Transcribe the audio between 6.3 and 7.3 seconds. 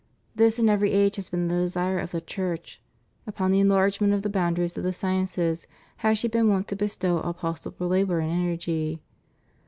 wont to bestow